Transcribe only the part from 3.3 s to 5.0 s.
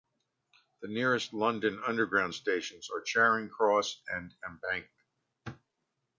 Cross and Embankment.